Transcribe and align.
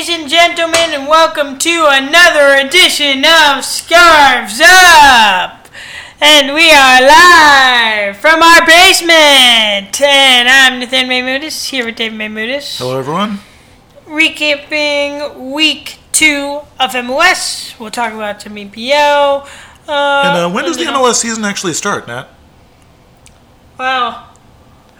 ladies 0.00 0.18
and 0.18 0.30
gentlemen, 0.30 0.94
and 0.98 1.06
welcome 1.06 1.58
to 1.58 1.86
another 1.90 2.56
edition 2.66 3.22
of 3.22 3.62
Scarves 3.62 4.58
Up. 4.64 5.68
And 6.22 6.54
we 6.54 6.70
are 6.70 7.02
live 7.02 8.16
from 8.16 8.42
our 8.42 8.64
basement. 8.64 10.00
And 10.00 10.48
I'm 10.48 10.80
Nathan 10.80 11.06
Maymudis, 11.06 11.68
here 11.68 11.84
with 11.84 11.96
Dave 11.96 12.12
Maymudis. 12.12 12.78
Hello, 12.78 12.98
everyone. 12.98 13.40
Recapping 14.06 15.52
week 15.52 15.98
two 16.12 16.60
of 16.80 16.92
MLS. 16.92 17.78
We'll 17.78 17.90
talk 17.90 18.14
about 18.14 18.40
some 18.40 18.54
EPL. 18.54 19.46
Uh, 19.86 20.22
And 20.24 20.38
uh, 20.38 20.50
when 20.50 20.64
does 20.64 20.78
the 20.78 20.84
MLS 20.84 21.16
season 21.16 21.44
actually 21.44 21.74
start, 21.74 22.08
Nat? 22.08 22.26
Well, 23.78 24.30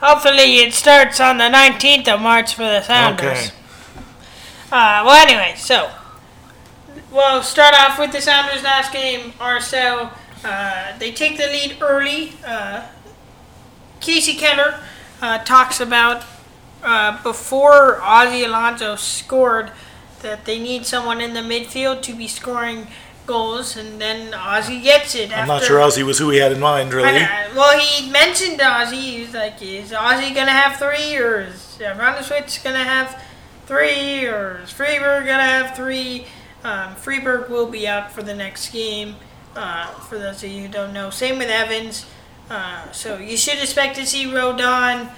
hopefully 0.03 0.59
it 0.59 0.75
starts 0.75 1.21
on 1.21 1.39
the 1.39 1.45
19th 1.45 2.07
of 2.07 2.21
March 2.21 2.55
for 2.55 2.65
the 2.65 2.83
Sounders. 2.83 3.49
Okay. 3.49 3.51
Uh, 4.73 5.03
well, 5.05 5.27
anyway, 5.27 5.55
so 5.57 5.91
we'll 7.11 7.43
start 7.43 7.75
off 7.75 7.99
with 7.99 8.13
the 8.13 8.21
Sounders' 8.21 8.63
last 8.63 8.93
game 8.93 9.33
or 9.41 9.61
so. 9.61 10.11
Uh, 10.45 10.97
they 10.99 11.11
take 11.13 11.37
the 11.37 11.47
lead 11.47 11.77
early. 11.81 12.35
Uh, 12.47 12.87
Kasey 14.01 14.39
Keller 14.39 14.79
uh, 15.21 15.39
talks 15.39 15.81
about 15.81 16.25
uh, 16.83 17.21
before 17.23 17.99
Ozzy 18.01 18.47
Alonso 18.47 18.97
scored 18.97 19.73
that 20.23 20.45
they 20.45 20.59
need 20.59 20.87
someone 20.87 21.21
in 21.21 21.35
the 21.35 21.41
midfield 21.41 22.03
to 22.03 22.15
be 22.15 22.29
scoring 22.29 22.87
goals, 23.27 23.77
and 23.77 24.01
then 24.01 24.33
Ozzy 24.33 24.83
gets 24.83 25.15
it. 25.15 25.37
I'm 25.37 25.49
not 25.49 25.63
sure 25.65 25.79
Ozzy 25.79 26.03
was 26.05 26.19
who 26.19 26.31
he 26.31 26.39
had 26.39 26.53
in 26.53 26.61
mind, 26.61 26.93
really. 26.95 27.21
Well, 27.55 27.79
he 27.79 28.11
mentioned 28.11 28.61
Ozzy. 28.61 29.01
He 29.17 29.21
was 29.23 29.35
like, 29.35 29.61
"Is 29.61 29.91
Ozzy 29.91 30.35
gonna 30.35 30.53
have 30.53 30.79
three, 30.79 31.17
or 31.17 31.41
is 31.41 31.77
Ronaldwich 31.81 32.63
gonna 32.63 32.85
have 32.85 33.21
three, 33.71 34.27
or 34.27 34.63
is 34.65 34.71
Friberg 34.73 35.27
gonna 35.27 35.45
have 35.45 35.77
three? 35.77 36.27
Um, 36.65 36.97
will 37.49 37.71
be 37.71 37.87
out 37.87 38.11
for 38.11 38.21
the 38.21 38.35
next 38.35 38.73
game. 38.73 39.15
Uh, 39.55 39.87
for 40.01 40.19
those 40.19 40.43
of 40.43 40.51
you 40.51 40.63
who 40.63 40.69
don't 40.69 40.93
know, 40.93 41.11
same 41.11 41.39
with 41.39 41.49
Evans. 41.49 42.07
Uh, 42.51 42.91
so 42.91 43.19
you 43.19 43.37
should 43.37 43.59
expect 43.59 43.95
to 43.97 44.05
see 44.05 44.25
Rodon, 44.25 45.13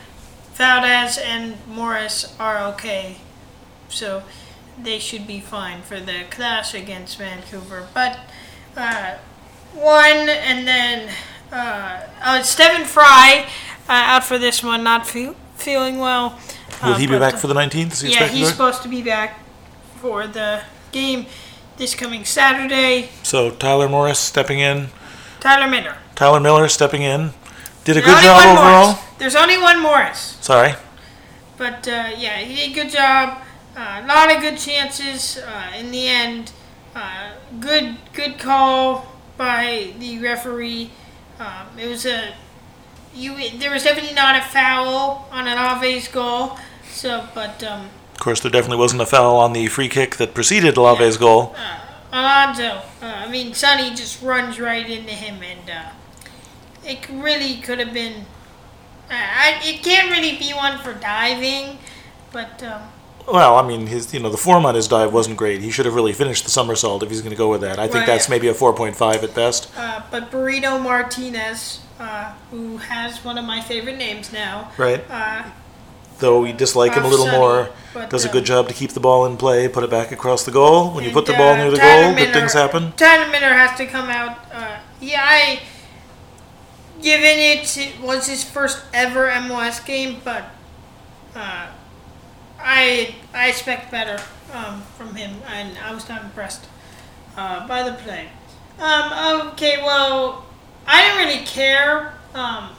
Valdez, 0.53 1.17
and 1.17 1.57
Morris 1.67 2.37
are 2.39 2.59
okay. 2.75 3.17
So 3.89 4.23
they 4.81 4.99
should 4.99 5.27
be 5.27 5.41
fine 5.41 5.81
for 5.81 5.99
the 5.99 6.25
clash 6.31 6.75
against 6.75 7.17
Vancouver. 7.17 7.89
But 7.95 8.21
uh, 8.77 9.17
one, 9.73 10.29
and 10.29 10.69
then 10.69 11.11
uh, 11.51 12.03
uh, 12.23 12.43
Stefan 12.43 12.85
Frei 12.85 13.47
uh, 13.89 13.93
out 13.93 14.25
for 14.25 14.39
this 14.39 14.63
one, 14.63 14.85
not 14.85 15.07
feel, 15.07 15.37
feeling 15.57 15.99
well. 15.99 16.39
Will 16.83 16.93
Uh, 16.95 16.99
he 16.99 17.07
be 17.07 17.19
back 17.19 17.35
uh, 17.35 17.37
for 17.39 17.47
the 17.47 17.55
19th? 17.55 17.93
Is 17.93 18.01
he 18.01 18.09
Yeah, 18.09 18.15
expected 18.15 18.37
he's 18.39 18.49
supposed 18.49 18.83
to 18.83 18.89
be 18.89 19.03
back 19.03 19.41
for 20.01 20.27
the 20.27 20.63
game 20.91 21.27
this 21.77 21.95
coming 21.95 22.25
Saturday. 22.25 23.09
So 23.23 23.51
Tyler 23.51 23.89
Morris 23.89 24.19
stepping 24.19 24.59
in, 24.59 24.89
Tyler 25.41 25.69
Miller. 25.69 25.97
Tyler 26.15 26.41
Miller 26.41 26.69
stepping 26.69 27.03
in. 27.03 27.31
Did 27.85 27.97
a 27.97 28.01
There's 28.01 28.05
good 28.07 28.15
only 28.15 28.23
job 28.25 28.37
one 28.37 28.49
overall. 28.59 28.85
Morris. 28.87 29.01
There's 29.19 29.37
only 29.37 29.59
one 29.59 29.81
Morris. 29.83 30.39
Sorry. 30.41 30.75
But 31.57 31.87
uh, 31.89 32.11
yeah, 32.17 32.39
he 32.39 32.55
did 32.57 32.71
a 32.71 32.75
good 32.75 32.91
job. 32.93 33.39
A 33.77 34.05
lot 34.07 34.35
of 34.35 34.41
good 34.43 34.59
chances 34.59 35.39
uh, 35.39 35.73
in 35.79 35.91
the 35.91 36.07
end. 36.07 36.53
Uh, 36.95 37.33
good 37.59 37.97
good 38.13 38.39
call 38.39 39.07
by 39.37 39.95
the 39.99 40.19
referee. 40.19 40.91
Um, 41.41 41.79
it 41.79 41.89
was 41.89 42.05
a 42.07 42.35
you. 43.15 43.35
There 43.59 43.71
was 43.71 43.83
definitely 43.85 44.15
not 44.15 44.37
a 44.37 44.43
foul 44.43 45.27
on 45.33 45.47
an 45.49 45.57
Alves 45.57 46.13
goal. 46.13 46.59
So, 46.93 47.27
but 47.35 47.63
um, 47.65 47.89
Of 48.15 48.21
course, 48.21 48.41
there 48.41 48.51
definitely 48.51 48.77
wasn't 48.79 49.03
a 49.03 49.07
foul 49.07 49.37
on 49.37 49.53
the 49.53 49.67
free 49.69 49.89
kick 49.89 50.17
that 50.17 50.35
preceded 50.35 50.77
Lave's 50.77 51.17
goal. 51.17 51.57
Alonso, 52.13 52.83
uh, 53.01 53.07
I 53.07 53.29
mean 53.31 53.55
Sonny 53.55 53.91
just 53.91 54.21
runs 54.23 54.61
right 54.61 54.89
into 54.89 55.13
him, 55.13 55.43
and 55.43 55.71
uh, 55.71 55.91
it 56.85 57.09
really 57.11 57.57
could 57.57 57.79
have 57.79 57.93
been. 57.95 58.27
Uh, 59.11 59.15
I, 59.15 59.61
it 59.65 59.83
can't 59.83 60.11
really 60.11 60.37
be 60.37 60.53
one 60.53 60.79
for 60.79 60.93
diving, 60.95 61.79
but. 62.31 62.63
Um, 62.63 62.83
Well, 63.27 63.57
I 63.57 63.67
mean, 63.67 63.87
his 63.87 64.13
you 64.13 64.21
know 64.21 64.29
the 64.31 64.37
form 64.37 64.67
on 64.67 64.75
his 64.75 64.89
dive 64.89 65.13
wasn't 65.13 65.37
great. 65.39 65.63
He 65.63 65.71
should 65.71 65.87
have 65.87 65.95
really 65.95 66.13
finished 66.13 66.45
the 66.45 66.51
somersault 66.51 67.03
if 67.03 67.09
he's 67.09 67.23
going 67.23 67.31
to 67.31 67.37
go 67.45 67.49
with 67.49 67.61
that. 67.63 67.79
I 67.79 67.85
think 67.87 67.95
Right. 68.03 68.07
that's 68.07 68.29
maybe 68.29 68.49
a 68.49 68.55
4.5 68.55 69.23
at 69.23 69.35
best. 69.35 69.69
Uh, 69.77 70.03
but 70.11 70.31
Burrito 70.31 70.79
Martinez, 70.83 71.81
uh, 71.99 72.33
who 72.51 72.77
has 72.79 73.25
one 73.25 73.39
of 73.39 73.45
my 73.45 73.61
favorite 73.63 73.97
names 73.97 74.33
now, 74.33 74.71
Right. 74.77 75.03
uh, 75.09 75.45
Though 76.19 76.43
we 76.43 76.53
dislike 76.53 76.95
him 76.95 77.05
a 77.05 77.09
little 77.09 77.27
more. 77.27 77.71
Does 78.09 78.25
a 78.25 78.29
uh, 78.29 78.33
good 78.33 78.45
job 78.45 78.69
to 78.69 78.75
keep 78.75 78.93
the 78.93 79.01
ball 79.01 79.27
in 79.27 79.37
play, 79.37 79.69
put 79.69 79.85
it 79.85 79.91
back 79.91 80.13
across 80.13 80.45
the 80.45 80.51
goal. 80.51 80.93
When 80.93 81.05
you 81.05 81.11
put 81.11 81.27
the 81.27 81.35
ball 81.35 81.53
uh, 81.53 81.57
near 81.57 81.71
the 81.71 81.77
Tyler 81.77 82.15
goal, 82.15 82.25
good 82.25 82.33
things 82.33 82.55
happen. 82.55 82.93
Tyler 82.93 83.31
Miller 83.31 83.53
has 83.53 83.77
to 83.77 83.87
come 83.87 84.09
out. 84.09 84.39
Uh, 84.53 84.79
yeah, 85.01 85.23
I. 85.23 85.61
Given 87.03 87.39
it, 87.39 87.77
it 87.77 88.01
was 88.01 88.29
his 88.29 88.45
first 88.45 88.85
ever 88.95 89.27
MLS 89.27 89.85
game, 89.85 90.21
but 90.23 90.45
uh, 91.35 91.67
I 92.61 93.15
I 93.35 93.49
expect 93.49 93.91
better 93.91 94.23
um, 94.53 94.83
from 94.97 95.15
him, 95.17 95.43
and 95.49 95.77
I 95.79 95.93
was 95.93 96.09
not 96.09 96.23
impressed 96.23 96.67
uh, 97.37 97.67
by 97.67 97.83
the 97.83 97.95
play. 97.95 98.29
Um, 98.79 99.49
okay, 99.49 99.83
well, 99.83 100.47
I 100.87 101.03
didn't 101.03 101.27
really 101.27 101.45
care 101.45 102.15
um, 102.35 102.71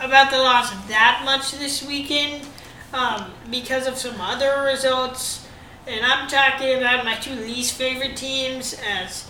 about 0.00 0.30
the 0.30 0.38
loss 0.38 0.70
that 0.88 1.22
much 1.24 1.52
this 1.52 1.82
weekend 1.82 2.46
um, 2.92 3.32
because 3.50 3.86
of 3.86 3.96
some 3.96 4.20
other 4.20 4.62
results, 4.62 5.46
and 5.86 6.04
I'm 6.04 6.28
talking 6.28 6.78
about 6.78 7.04
my 7.04 7.14
two 7.14 7.34
least 7.34 7.74
favorite 7.74 8.16
teams 8.16 8.74
as. 8.88 9.28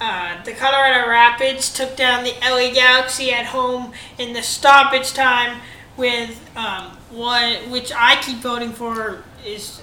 Uh, 0.00 0.40
the 0.44 0.52
Colorado 0.52 1.08
Rapids 1.08 1.74
took 1.74 1.96
down 1.96 2.22
the 2.22 2.32
LA 2.40 2.72
Galaxy 2.72 3.32
at 3.32 3.46
home 3.46 3.92
in 4.16 4.32
the 4.32 4.44
stoppage 4.44 5.12
time 5.12 5.60
with 5.96 6.40
um, 6.56 6.96
one 7.10 7.68
which 7.68 7.90
I 7.92 8.14
keep 8.22 8.38
voting 8.38 8.72
for 8.72 9.24
is 9.44 9.82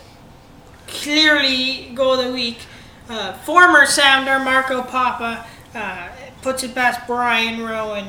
clearly 0.88 1.92
goal 1.94 2.14
of 2.14 2.26
the 2.28 2.32
week. 2.34 2.60
Uh, 3.10 3.34
former 3.34 3.86
Sounder 3.86 4.40
Marco 4.40 4.82
Pappa 4.82 5.46
uh, 5.76 6.10
puts 6.42 6.64
it 6.64 6.74
past 6.74 7.06
Brian 7.06 7.62
Rowan, 7.64 8.08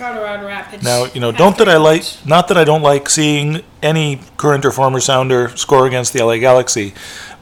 Colorado 0.00 0.46
Rapids. 0.46 0.82
Now, 0.82 1.04
you 1.04 1.20
know, 1.20 1.30
don't 1.30 1.58
that 1.58 1.68
I 1.68 1.76
like, 1.76 2.04
not 2.24 2.48
that 2.48 2.56
I 2.56 2.64
don't 2.64 2.80
like 2.80 3.10
seeing 3.10 3.62
any 3.82 4.20
current 4.38 4.64
or 4.64 4.72
former 4.72 4.98
Sounder 4.98 5.54
score 5.58 5.86
against 5.86 6.14
the 6.14 6.24
LA 6.24 6.38
Galaxy, 6.38 6.94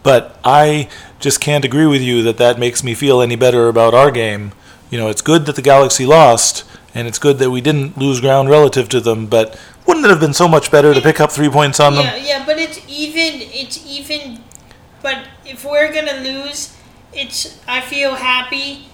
but 0.02 0.40
I 0.42 0.88
just 1.20 1.40
can't 1.40 1.64
agree 1.64 1.86
with 1.86 2.02
you 2.02 2.22
that 2.24 2.36
that 2.38 2.58
makes 2.58 2.82
me 2.82 2.94
feel 2.94 3.22
any 3.22 3.36
better 3.36 3.68
about 3.68 3.94
our 3.94 4.10
game. 4.10 4.52
You 4.90 4.98
know, 4.98 5.08
it's 5.08 5.22
good 5.22 5.46
that 5.46 5.54
the 5.54 5.62
Galaxy 5.62 6.04
lost, 6.04 6.64
and 6.94 7.06
it's 7.06 7.20
good 7.20 7.38
that 7.38 7.52
we 7.52 7.60
didn't 7.60 7.96
lose 7.96 8.20
ground 8.20 8.50
relative 8.50 8.88
to 8.88 9.00
them, 9.00 9.26
but 9.26 9.58
wouldn't 9.86 10.04
it 10.04 10.10
have 10.10 10.20
been 10.20 10.34
so 10.34 10.48
much 10.48 10.72
better 10.72 10.92
to 10.92 11.00
pick 11.00 11.20
up 11.20 11.30
three 11.30 11.48
points 11.48 11.78
on 11.78 11.94
them? 11.94 12.04
Yeah, 12.04 12.16
yeah, 12.16 12.44
but 12.44 12.58
it's 12.58 12.80
even. 12.88 13.40
It's 13.52 13.86
even. 13.86 14.40
But 15.00 15.28
if 15.46 15.64
we're 15.64 15.92
gonna 15.92 16.20
lose, 16.22 16.76
it's. 17.12 17.60
I 17.68 17.80
feel 17.82 18.16
happy 18.16 18.88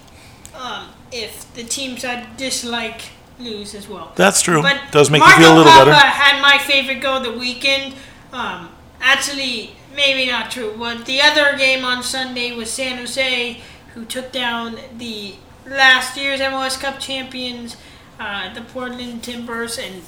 um, 0.53 0.89
if 1.11 1.51
the 1.55 1.63
teams 1.63 2.05
I 2.05 2.27
dislike 2.37 3.14
lose 3.39 3.75
as 3.75 3.87
well. 3.87 4.11
That's 4.15 4.41
true. 4.41 4.61
But 4.61 4.81
Does 4.91 5.09
make 5.09 5.19
Marco 5.19 5.39
you 5.39 5.45
feel 5.45 5.55
a 5.55 5.57
little 5.57 5.71
Pappa 5.71 5.91
better. 5.91 6.07
had 6.07 6.41
my 6.41 6.57
favorite 6.57 7.01
goal 7.01 7.19
the 7.19 7.33
weekend. 7.33 7.93
Um, 8.31 8.69
actually, 9.01 9.71
maybe 9.95 10.29
not 10.29 10.51
true. 10.51 10.73
But 10.77 11.05
the 11.05 11.21
other 11.21 11.57
game 11.57 11.83
on 11.85 12.03
Sunday 12.03 12.55
was 12.55 12.71
San 12.71 12.97
Jose, 12.97 13.61
who 13.93 14.05
took 14.05 14.31
down 14.31 14.77
the 14.97 15.35
last 15.67 16.17
year's 16.17 16.39
MLS 16.39 16.79
Cup 16.79 16.99
champions, 16.99 17.77
uh, 18.19 18.53
the 18.53 18.61
Portland 18.61 19.23
Timbers, 19.23 19.77
and 19.77 20.01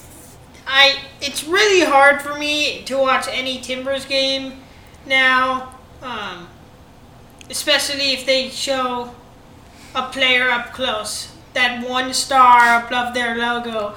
I. 0.66 0.98
It's 1.22 1.44
really 1.44 1.86
hard 1.86 2.22
for 2.22 2.38
me 2.38 2.84
to 2.84 2.98
watch 2.98 3.28
any 3.30 3.60
Timbers 3.60 4.06
game 4.06 4.62
now, 5.06 5.76
um, 6.02 6.48
especially 7.50 8.14
if 8.14 8.26
they 8.26 8.50
show 8.50 9.14
a 9.96 10.04
player 10.10 10.50
up 10.50 10.74
close. 10.74 11.34
That 11.58 11.90
one 11.90 12.14
star 12.14 12.86
above 12.86 13.16
their 13.16 13.36
logo 13.36 13.96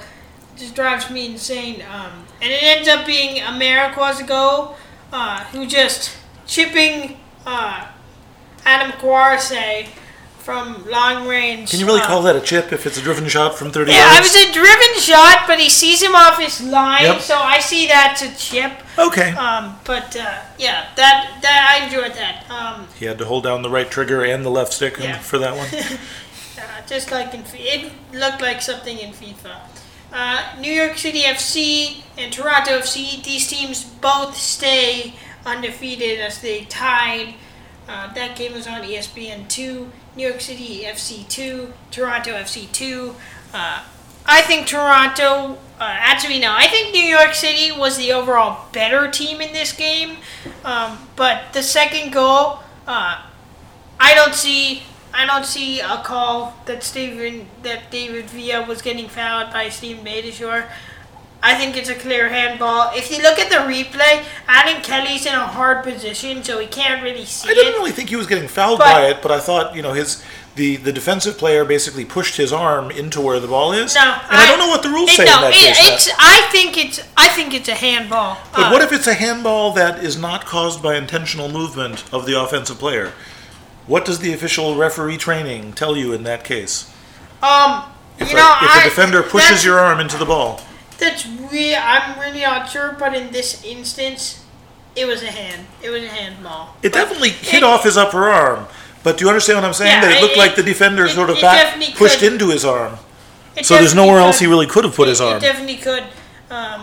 just 0.57 0.73
drives 0.73 1.11
me 1.11 1.27
insane. 1.27 1.83
Um, 1.83 2.25
and 2.41 2.51
it 2.51 2.63
ends 2.63 2.87
up 2.87 3.05
being 3.05 3.39
Amarikwa's 3.39 4.27
uh, 5.13 5.43
who 5.51 5.67
just 5.67 6.17
chipping 6.47 7.19
uh, 7.45 7.85
Adam 8.65 8.91
Kwarasey 8.93 9.89
from 10.39 10.89
long 10.89 11.27
range. 11.27 11.69
Can 11.69 11.79
you 11.79 11.85
really 11.85 12.01
uh, 12.01 12.07
call 12.07 12.23
that 12.23 12.35
a 12.35 12.41
chip 12.41 12.73
if 12.73 12.87
it's 12.87 12.97
a 12.97 13.01
driven 13.01 13.27
shot 13.27 13.53
from 13.59 13.71
30 13.71 13.91
Yeah, 13.91 14.11
yards? 14.15 14.17
it 14.17 14.21
was 14.21 14.49
a 14.49 14.53
driven 14.53 14.99
shot, 14.99 15.43
but 15.45 15.59
he 15.59 15.69
sees 15.69 16.01
him 16.01 16.15
off 16.15 16.39
his 16.39 16.61
line, 16.63 17.03
Yep. 17.03 17.21
so 17.21 17.37
I 17.37 17.59
see 17.59 17.85
that's 17.87 18.23
a 18.23 18.35
chip. 18.35 18.71
okay. 18.97 19.33
Um, 19.33 19.75
but 19.85 20.15
uh, 20.15 20.39
yeah, 20.57 20.87
that 20.95 21.37
that 21.43 21.77
I 21.79 21.85
enjoyed 21.85 22.13
that. 22.15 22.49
Um, 22.49 22.87
he 22.97 23.05
had 23.05 23.19
to 23.19 23.25
hold 23.25 23.43
down 23.43 23.61
the 23.61 23.69
right 23.69 23.89
trigger 23.89 24.23
and 24.25 24.43
the 24.43 24.49
left 24.49 24.73
stick 24.73 24.97
Yeah. 24.99 25.19
for 25.19 25.37
that 25.37 25.55
one. 25.55 25.67
Just 26.91 27.09
like 27.09 27.33
in, 27.33 27.45
it 27.53 27.89
looked 28.11 28.41
like 28.41 28.61
something 28.61 28.97
in 28.99 29.11
FIFA. 29.13 29.55
Uh, 30.11 30.43
New 30.59 30.73
York 30.73 30.97
City 30.97 31.21
FC 31.21 32.03
and 32.17 32.33
Toronto 32.33 32.79
FC, 32.79 33.23
these 33.23 33.47
teams 33.47 33.85
both 33.85 34.35
stay 34.35 35.13
undefeated 35.45 36.19
as 36.19 36.41
they 36.41 36.65
tied 36.65 37.35
Uh, 37.87 38.11
that 38.13 38.35
game 38.35 38.53
was 38.53 38.67
on 38.67 38.81
ESPN 38.83 39.47
two. 39.47 39.89
New 40.15 40.27
York 40.27 40.41
City 40.41 40.83
FC 40.85 41.27
two, 41.27 41.73
Toronto 41.91 42.31
FC 42.31 42.69
two. 42.71 43.15
Uh, 43.53 43.83
I 44.25 44.41
think 44.41 44.67
Toronto. 44.67 45.57
Uh, 45.79 45.95
actually, 46.11 46.39
no. 46.39 46.53
I 46.53 46.67
think 46.67 46.93
New 46.93 47.07
York 47.17 47.33
City 47.33 47.71
was 47.71 47.97
the 47.97 48.11
overall 48.13 48.65
better 48.71 49.09
team 49.09 49.39
in 49.41 49.51
this 49.53 49.71
game. 49.73 50.17
Um, 50.63 50.99
but 51.15 51.53
the 51.53 51.63
second 51.63 52.11
goal, 52.13 52.59
uh, 52.85 53.23
I 53.99 54.13
don't 54.13 54.35
see. 54.35 54.83
I 55.13 55.25
don't 55.25 55.45
see 55.45 55.79
a 55.81 56.01
call 56.03 56.55
that 56.65 56.83
Steven 56.83 57.47
that 57.63 57.91
David 57.91 58.29
Villa 58.29 58.65
was 58.65 58.81
getting 58.81 59.07
fouled 59.09 59.51
by 59.51 59.69
Steven 59.69 60.03
Beitashour. 60.05 60.65
I 61.43 61.55
think 61.55 61.75
it's 61.75 61.89
a 61.89 61.95
clear 61.95 62.29
handball. 62.29 62.91
If 62.93 63.09
you 63.09 63.17
look 63.23 63.39
at 63.39 63.49
the 63.49 63.55
replay, 63.55 64.23
Adam 64.47 64.79
Kelly's 64.83 65.25
in 65.25 65.33
a 65.33 65.39
hard 65.47 65.83
position, 65.83 66.43
so 66.43 66.59
he 66.59 66.67
can't 66.67 67.01
really 67.01 67.25
see 67.25 67.49
it. 67.49 67.51
I 67.51 67.55
didn't 67.55 67.73
it. 67.73 67.77
really 67.77 67.91
think 67.91 68.09
he 68.09 68.15
was 68.15 68.27
getting 68.27 68.47
fouled 68.47 68.77
But- 68.77 68.93
by 68.93 69.07
it, 69.07 69.21
but 69.23 69.31
I 69.31 69.39
thought 69.39 69.75
you 69.75 69.81
know 69.81 69.93
his 69.93 70.23
the 70.55 70.75
the 70.75 70.91
defensive 70.93 71.37
player 71.39 71.65
basically 71.65 72.05
pushed 72.05 72.35
his 72.37 72.53
arm 72.53 72.91
into 72.91 73.19
where 73.21 73.39
the 73.39 73.47
ball 73.47 73.71
is. 73.73 73.95
No, 73.95 74.01
and 74.01 74.11
I, 74.29 74.47
don't 74.47 74.59
know 74.59 74.67
what 74.67 74.83
the 74.83 74.89
rules 74.89 75.09
it- 75.11 75.15
say 75.15 75.25
no, 75.25 75.35
in 75.37 75.41
that 75.41 75.53
it- 75.55 75.75
case. 75.75 76.07
It's. 76.07 76.09
I 76.19 76.47
think 76.51 76.77
it's. 76.77 77.01
I 77.17 77.27
think 77.29 77.53
it's 77.55 77.69
a 77.69 77.73
handball. 77.75 78.37
But 78.53 78.67
Uh, 78.67 78.69
what 78.69 78.81
if 78.83 78.91
it's 78.93 79.07
a 79.07 79.13
handball 79.15 79.71
that 79.73 80.03
is 80.03 80.17
not 80.17 80.45
caused 80.45 80.83
by 80.83 80.95
intentional 80.95 81.49
movement 81.49 82.03
of 82.13 82.25
the 82.27 82.39
offensive 82.39 82.77
player? 82.79 83.13
What 83.87 84.05
does 84.05 84.19
the 84.19 84.33
official 84.33 84.75
referee 84.75 85.17
training 85.17 85.73
tell 85.73 85.97
you 85.97 86.13
in 86.13 86.23
that 86.23 86.43
case? 86.43 86.91
Um, 87.41 87.83
If, 88.19 88.29
you 88.31 88.37
a, 88.37 88.39
know, 88.39 88.55
if 88.61 88.69
I, 88.75 88.81
a 88.81 88.89
defender 88.89 89.23
pushes 89.23 89.65
your 89.65 89.79
arm 89.79 89.99
into 89.99 90.17
the 90.17 90.25
ball, 90.25 90.61
That's 90.99 91.25
really. 91.25 91.75
I'm 91.75 92.19
really 92.19 92.41
not 92.41 92.69
sure, 92.69 92.95
but 92.99 93.15
in 93.15 93.31
this 93.31 93.63
instance, 93.65 94.45
it 94.95 95.05
was 95.05 95.23
a 95.23 95.31
hand. 95.31 95.65
It 95.81 95.89
was 95.89 96.03
a 96.03 96.07
handball. 96.07 96.75
it 96.83 96.91
But 96.91 96.97
definitely 96.99 97.29
hit 97.29 97.63
off 97.63 97.83
his 97.83 97.97
upper 97.97 98.29
arm. 98.29 98.67
But 99.03 99.17
do 99.17 99.25
you 99.25 99.29
understand 99.29 99.57
what 99.57 99.65
I'm 99.65 99.73
saying? 99.73 99.89
Yeah, 99.91 100.01
that 100.01 100.17
it 100.17 100.21
looked 100.21 100.35
it- 100.35 100.39
like 100.39 100.55
the 100.55 100.61
defender 100.63 101.05
it- 101.05 101.11
sort 101.15 101.31
of 101.31 101.41
back 101.41 101.75
pushed 101.95 102.19
could. 102.19 102.33
into 102.33 102.49
his 102.49 102.63
arm. 102.63 102.97
it 103.55 103.65
So 103.65 103.75
there's 103.75 103.95
nowhere 103.95 104.19
else 104.19 104.37
he 104.39 104.45
really 104.45 104.67
could 104.67 104.83
have 104.83 104.95
put 104.95 105.07
his 105.07 105.19
arm. 105.19 105.37
It 105.37 105.41
definitely 105.41 105.77
could 105.77 106.03
um, 106.51 106.81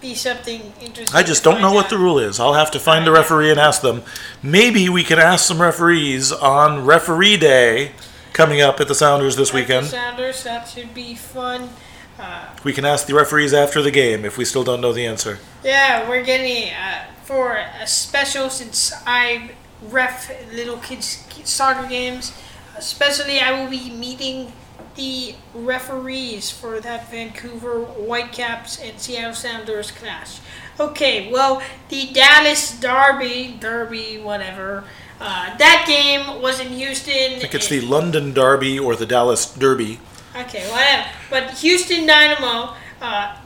be 0.00 0.14
something 0.14 0.72
interesting. 0.80 1.16
I 1.16 1.22
just 1.22 1.44
don't 1.44 1.60
know 1.60 1.68
find 1.68 1.74
what 1.74 1.90
the 1.90 1.98
rule 1.98 2.18
is. 2.18 2.40
I'll 2.40 2.54
have 2.54 2.70
to 2.72 2.78
find 2.80 3.06
a 3.06 3.12
referee 3.12 3.50
and 3.50 3.60
ask 3.60 3.82
them. 3.82 4.02
Maybe 4.42 4.88
we 4.88 5.04
can 5.04 5.18
ask 5.18 5.46
some 5.46 5.60
referees 5.60 6.32
on 6.32 6.84
referee 6.84 7.36
day 7.36 7.92
coming 8.32 8.60
up 8.60 8.80
at 8.80 8.88
the 8.88 8.94
Sounders 8.94 9.36
this 9.36 9.50
At 9.50 9.54
weekend. 9.54 9.86
Sounders, 9.86 10.44
that 10.44 10.68
should 10.68 10.94
be 10.94 11.14
fun. 11.14 11.70
Uh, 12.18 12.46
We 12.64 12.72
can 12.72 12.84
ask 12.84 13.06
the 13.06 13.14
referees 13.14 13.52
after 13.54 13.82
the 13.82 13.90
game 13.90 14.24
if 14.24 14.36
we 14.36 14.44
still 14.44 14.64
don't 14.64 14.80
know 14.80 14.92
the 14.92 15.06
answer. 15.06 15.38
Yeah, 15.64 16.08
we're 16.08 16.24
getting 16.24 16.70
uh, 16.72 17.04
for 17.24 17.56
a 17.56 17.86
special 17.86 18.50
since 18.50 18.92
I 19.06 19.52
ref 19.82 20.30
little 20.52 20.76
kids 20.78 21.24
soccer 21.44 21.88
games. 21.88 22.32
Especially, 22.76 23.40
I 23.40 23.60
will 23.60 23.70
be 23.70 23.90
meeting 23.90 24.52
the 24.96 25.34
referees 25.54 26.50
for 26.50 26.80
that 26.80 27.10
Vancouver 27.10 27.80
Whitecaps 27.80 28.80
and 28.80 28.98
Seattle 28.98 29.34
Sounders 29.34 29.90
clash. 29.90 30.40
Okay, 30.78 31.30
well, 31.30 31.62
the 31.88 32.10
Dallas 32.12 32.78
Derby, 32.78 33.56
Derby, 33.60 34.18
whatever. 34.18 34.84
Uh, 35.20 35.56
that 35.58 35.84
game 35.86 36.40
was 36.40 36.60
in 36.60 36.68
Houston. 36.68 37.34
I 37.34 37.38
think 37.40 37.54
it's 37.54 37.68
the 37.68 37.82
London 37.82 38.32
Derby 38.32 38.78
or 38.78 38.96
the 38.96 39.04
Dallas 39.04 39.52
Derby. 39.52 40.00
Okay, 40.34 40.68
whatever. 40.70 41.08
But 41.28 41.58
Houston 41.58 42.06
Dynamo, 42.06 42.74
uh, 43.02 43.36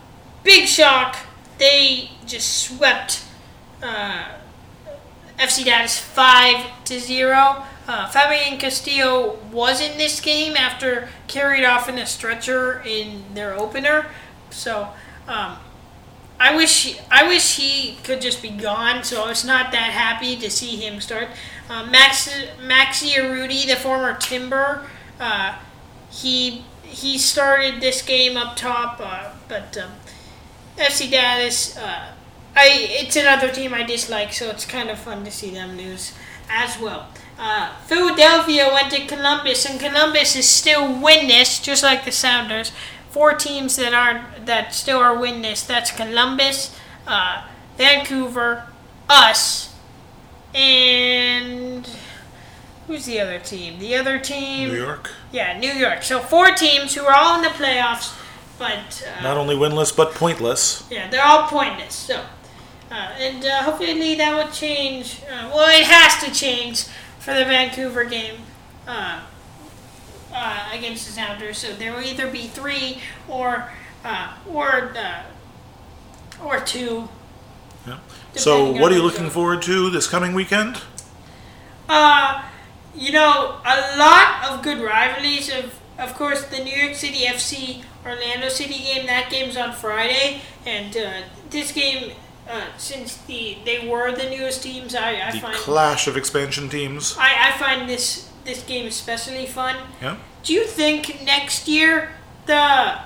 big 0.44 0.68
shock. 0.68 1.16
They 1.58 2.10
just 2.26 2.62
swept 2.62 3.24
uh, 3.82 4.28
FC 5.38 5.64
Dallas 5.64 5.98
five 5.98 6.84
to 6.84 7.00
zero. 7.00 7.64
Uh, 7.86 8.08
Fabian 8.08 8.58
Castillo 8.58 9.38
was 9.52 9.80
in 9.80 9.98
this 9.98 10.20
game 10.20 10.56
after 10.56 11.08
carried 11.26 11.64
off 11.64 11.88
in 11.88 11.98
a 11.98 12.06
stretcher 12.06 12.82
in 12.86 13.22
their 13.34 13.54
opener. 13.54 14.06
So 14.50 14.88
um, 15.28 15.58
I 16.40 16.56
wish 16.56 16.98
I 17.10 17.26
wish 17.26 17.56
he 17.56 17.98
could 18.02 18.20
just 18.20 18.42
be 18.42 18.50
gone. 18.50 19.04
So 19.04 19.24
I 19.24 19.28
was 19.28 19.44
not 19.44 19.70
that 19.72 19.90
happy 19.92 20.36
to 20.36 20.50
see 20.50 20.76
him 20.76 21.00
start. 21.00 21.28
Uh, 21.68 21.86
Max 21.86 22.28
Maxi 22.60 23.12
Urruti, 23.12 23.66
the 23.66 23.76
former 23.76 24.16
Timber, 24.18 24.86
uh, 25.20 25.56
he 26.10 26.64
he 26.82 27.18
started 27.18 27.80
this 27.80 28.02
game 28.02 28.36
up 28.36 28.56
top, 28.56 29.00
uh, 29.02 29.32
but 29.48 29.76
um, 29.76 29.90
FC 30.76 31.10
Dallas, 31.10 31.76
uh, 31.76 32.12
I 32.56 32.68
it's 33.00 33.16
another 33.16 33.50
team 33.50 33.74
I 33.74 33.82
dislike, 33.82 34.32
so 34.32 34.50
it's 34.50 34.64
kind 34.64 34.90
of 34.90 34.98
fun 34.98 35.24
to 35.24 35.30
see 35.30 35.50
them 35.50 35.76
lose 35.76 36.12
as 36.48 36.78
well. 36.80 37.08
Uh, 37.38 37.74
Philadelphia 37.86 38.68
went 38.72 38.90
to 38.92 39.04
Columbus, 39.06 39.66
and 39.66 39.80
Columbus 39.80 40.36
is 40.36 40.48
still 40.48 40.82
winless, 40.86 41.62
just 41.62 41.82
like 41.82 42.04
the 42.04 42.12
Sounders. 42.12 42.72
Four 43.10 43.34
teams 43.34 43.76
that 43.76 43.92
aren't 43.94 44.46
that 44.46 44.72
still 44.74 44.98
are 44.98 45.16
winless. 45.16 45.66
That's 45.66 45.90
Columbus, 45.90 46.76
uh, 47.06 47.44
Vancouver, 47.76 48.64
us, 49.08 49.74
and 50.54 51.88
who's 52.86 53.04
the 53.06 53.20
other 53.20 53.38
team? 53.38 53.78
The 53.78 53.94
other 53.96 54.18
team, 54.18 54.68
New 54.70 54.76
York. 54.82 55.10
yeah, 55.32 55.58
New 55.58 55.72
York. 55.72 56.02
So 56.02 56.20
four 56.20 56.52
teams 56.52 56.94
who 56.94 57.04
are 57.04 57.14
all 57.14 57.36
in 57.36 57.42
the 57.42 57.48
playoffs, 57.48 58.16
but 58.58 59.06
uh, 59.18 59.22
Not 59.22 59.36
only 59.36 59.56
winless, 59.56 59.94
but 59.96 60.12
pointless. 60.14 60.86
yeah, 60.90 61.08
they're 61.10 61.24
all 61.24 61.48
pointless. 61.48 61.94
So, 61.94 62.24
uh, 62.90 62.94
and 63.18 63.44
uh, 63.44 63.62
hopefully 63.62 64.14
that 64.16 64.34
will 64.34 64.52
change. 64.52 65.20
Uh, 65.30 65.50
well, 65.54 65.68
it 65.68 65.84
has 65.86 66.22
to 66.24 66.32
change 66.32 66.86
for 67.24 67.32
the 67.32 67.44
Vancouver 67.46 68.04
game 68.04 68.36
uh, 68.86 69.20
uh, 70.32 70.70
against 70.72 71.06
the 71.06 71.12
Sounders. 71.12 71.56
So 71.56 71.72
there 71.72 71.92
will 71.92 72.02
either 72.02 72.30
be 72.30 72.48
three 72.48 72.98
or 73.28 73.72
uh, 74.04 74.34
or 74.46 74.92
uh, 74.94 75.22
or 76.44 76.60
two. 76.60 77.08
Yeah. 77.86 77.98
So, 78.34 78.72
what 78.72 78.92
are 78.92 78.94
you 78.96 79.02
looking 79.02 79.30
forward 79.30 79.62
to 79.62 79.90
this 79.90 80.06
coming 80.06 80.34
weekend? 80.34 80.82
Uh, 81.88 82.42
you 82.94 83.12
know, 83.12 83.60
a 83.64 83.96
lot 83.98 84.46
of 84.50 84.62
good 84.62 84.80
rivalries. 84.80 85.50
Of 85.50 85.78
of 85.98 86.14
course, 86.14 86.44
the 86.44 86.62
New 86.62 86.76
York 86.76 86.94
City 86.94 87.24
FC 87.24 87.82
Orlando 88.04 88.48
City 88.48 88.80
game. 88.80 89.06
That 89.06 89.30
game's 89.30 89.56
on 89.56 89.72
Friday, 89.72 90.40
and 90.66 90.96
uh, 90.96 91.22
this 91.50 91.72
game, 91.72 92.12
uh, 92.48 92.66
since 92.76 93.16
the 93.26 93.58
they 93.64 93.88
were 93.88 94.12
the 94.12 94.28
newest 94.30 94.62
teams, 94.62 94.94
I, 94.94 95.28
I 95.28 95.32
The 95.32 95.40
find 95.40 95.56
clash 95.56 96.06
of 96.06 96.16
expansion 96.16 96.68
teams. 96.68 97.16
I, 97.18 97.48
I 97.48 97.58
find 97.58 97.88
this 97.88 98.28
this 98.44 98.62
game 98.62 98.86
especially 98.86 99.46
fun. 99.46 99.76
Yeah. 100.02 100.16
Do 100.42 100.52
you 100.52 100.64
think 100.64 101.22
next 101.24 101.66
year 101.68 102.10
the 102.46 102.98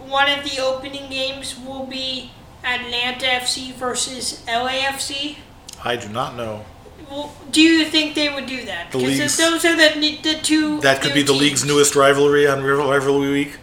one 0.00 0.28
of 0.28 0.44
the 0.44 0.60
opening 0.60 1.08
games 1.08 1.56
will 1.58 1.86
be 1.86 2.32
Atlanta 2.64 3.26
FC 3.26 3.72
versus 3.74 4.42
LAFC? 4.48 5.36
I 5.84 5.96
do 5.96 6.08
not 6.08 6.34
know. 6.36 6.64
Well, 7.10 7.32
do 7.50 7.60
you 7.60 7.84
think 7.84 8.14
they 8.14 8.28
would 8.32 8.46
do 8.46 8.64
that? 8.64 8.90
The 8.90 8.98
'Cause 8.98 9.06
league's- 9.18 9.36
those 9.36 9.64
are 9.64 9.76
the 9.76 10.18
the 10.22 10.34
two. 10.42 10.80
That 10.80 11.02
could 11.02 11.14
be 11.14 11.22
the 11.22 11.28
teams. 11.32 11.40
league's 11.42 11.64
newest 11.64 11.94
rivalry 11.94 12.46
on 12.48 12.62
Rival- 12.64 12.90
Rivalry 12.90 13.30
Week. 13.30 13.58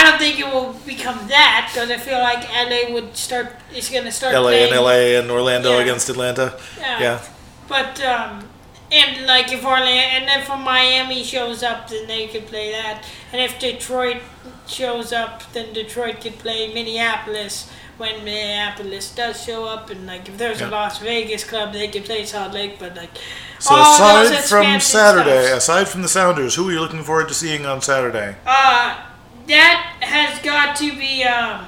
I 0.00 0.10
don't 0.10 0.18
think 0.18 0.38
it 0.38 0.46
will 0.46 0.72
become 0.86 1.28
that 1.28 1.68
because 1.72 1.90
I 1.90 1.96
feel 1.98 2.18
like 2.18 2.42
LA 2.48 2.92
would 2.94 3.16
start. 3.16 3.54
It's 3.72 3.90
going 3.90 4.04
to 4.04 4.12
start. 4.12 4.34
LA 4.34 4.42
playing, 4.50 4.72
and 4.72 4.80
LA 4.80 5.18
and 5.20 5.30
Orlando 5.30 5.70
Yeah. 5.72 5.82
against 5.82 6.08
Atlanta. 6.08 6.58
Yeah. 6.78 7.00
Yeah. 7.00 7.22
But 7.68 8.00
um, 8.02 8.48
and 8.90 9.26
like 9.26 9.52
if 9.52 9.64
Orlando 9.64 9.90
and 10.16 10.26
then 10.28 10.40
if 10.40 10.48
Miami 10.48 11.22
shows 11.22 11.62
up, 11.62 11.88
then 11.88 12.06
they 12.08 12.26
could 12.28 12.46
play 12.46 12.72
that. 12.72 13.04
And 13.32 13.40
if 13.40 13.58
Detroit 13.58 14.18
shows 14.66 15.12
up, 15.12 15.42
then 15.52 15.72
Detroit 15.72 16.20
could 16.20 16.38
play 16.38 16.72
Minneapolis 16.72 17.70
when 17.98 18.24
Minneapolis 18.24 19.14
does 19.14 19.44
show 19.44 19.66
up. 19.66 19.90
And 19.90 20.06
like 20.06 20.28
if 20.28 20.38
there's 20.38 20.60
Yeah. 20.60 20.68
a 20.68 20.70
Las 20.70 20.98
Vegas 20.98 21.44
club, 21.44 21.72
they 21.74 21.88
could 21.88 22.04
play 22.06 22.24
Salt 22.24 22.54
Lake. 22.54 22.78
But 22.78 22.96
like 22.96 23.10
So 23.58 23.74
aside 23.80 24.34
from 24.44 24.80
Saturday, 24.80 25.46
stuffs- 25.46 25.64
aside 25.68 25.88
from 25.88 26.02
the 26.02 26.08
Sounders, 26.08 26.54
who 26.54 26.68
are 26.68 26.72
you 26.72 26.80
looking 26.80 27.04
forward 27.04 27.28
to 27.28 27.34
seeing 27.34 27.66
on 27.66 27.82
Saturday? 27.82 28.36
uh, 28.46 28.96
that 29.50 29.96
has 30.00 30.38
got 30.42 30.76
to 30.76 30.96
be 30.96 31.24
um. 31.24 31.66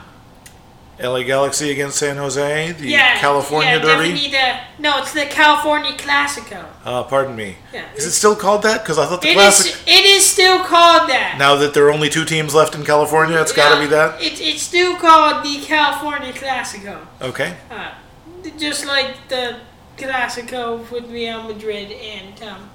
LA 1.01 1.23
Galaxy 1.25 1.73
against 1.73 1.97
San 1.99 2.17
Jose, 2.17 2.73
the 2.73 2.87
yeah, 2.87 3.19
California 3.19 3.71
yeah, 3.71 3.79
Derby. 3.81 4.31
the 4.31 4.59
no, 4.81 4.99
it's 4.99 5.13
the 5.13 5.25
California 5.25 5.91
Classico. 5.93 6.65
Uh, 6.85 7.03
pardon 7.03 7.35
me. 7.35 7.57
Yeah, 7.73 7.87
Is 7.97 8.07
it 8.07 8.13
still 8.13 8.37
called 8.37 8.63
that? 8.63 8.83
Because 8.83 8.99
I 8.99 9.07
thought 9.07 9.21
the 9.23 9.31
It 9.31 9.35
classic. 9.35 9.73
is. 9.73 9.83
It 9.87 10.05
is 10.05 10.25
still 10.31 10.59
called 10.63 11.09
that. 11.11 11.37
Now 11.39 11.57
that 11.57 11.75
there 11.75 11.87
are 11.87 11.93
only 11.93 12.09
two 12.09 12.25
teams 12.25 12.55
left 12.55 12.77
in 12.77 12.85
California, 12.85 13.41
it's 13.41 13.53
got 13.53 13.75
to 13.75 13.81
be 13.81 13.87
that. 13.89 14.21
It, 14.23 14.41
it's 14.41 14.63
still 14.63 14.95
called 14.97 15.45
the 15.45 15.61
California 15.65 16.33
Classico. 16.33 16.99
Okay. 17.21 17.57
Uh, 17.69 17.93
just 18.59 18.87
like 18.87 19.17
the 19.29 19.57
Classico 19.97 20.89
with 20.91 21.11
Real 21.11 21.43
Madrid 21.45 21.91
and 21.91 22.41
um, 22.45 22.71